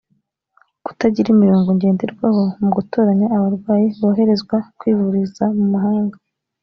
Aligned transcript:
kutagira 0.85 1.27
imirongo 1.35 1.67
ngenderwaho 1.77 2.43
mu 2.61 2.69
gutoranya 2.77 3.27
abarwayi 3.35 3.87
boherezwa 3.99 4.57
kwivuriza 4.77 5.43
mu 5.57 5.65
mahanga 5.73 6.17